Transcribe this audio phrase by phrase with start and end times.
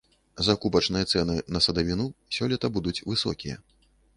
[0.45, 2.09] Закупачныя цэны на садавіну
[2.39, 3.63] сёлета будуць высокія.